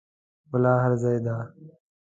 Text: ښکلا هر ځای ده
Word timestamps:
ښکلا 0.43 0.73
هر 0.83 0.93
ځای 1.01 1.17
ده 1.25 1.35